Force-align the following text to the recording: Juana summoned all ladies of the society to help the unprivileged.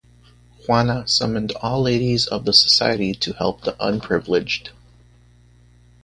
Juana 0.65 1.07
summoned 1.07 1.51
all 1.61 1.83
ladies 1.83 2.25
of 2.25 2.43
the 2.45 2.53
society 2.53 3.13
to 3.13 3.33
help 3.33 3.61
the 3.61 3.75
unprivileged. 3.79 4.71